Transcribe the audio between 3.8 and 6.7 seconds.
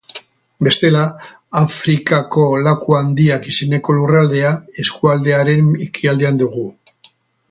lurraldea eskualdearen ekialdean dugu.